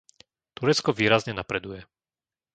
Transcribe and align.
Turecko 0.59 0.91
výrazne 0.99 1.33
napreduje. 1.37 1.81